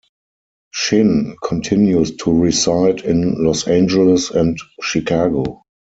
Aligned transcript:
Shin 0.71 1.35
continues 1.43 2.15
to 2.15 2.33
reside 2.35 3.01
in 3.01 3.43
Los 3.45 3.67
Angeles 3.67 4.31
and 4.31 4.57
Chicago. 4.81 5.61